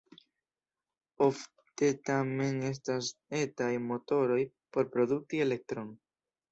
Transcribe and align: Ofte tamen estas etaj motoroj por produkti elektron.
Ofte 1.25 1.91
tamen 2.11 2.57
estas 2.73 3.13
etaj 3.43 3.71
motoroj 3.93 4.43
por 4.75 4.93
produkti 4.97 5.49
elektron. 5.51 5.99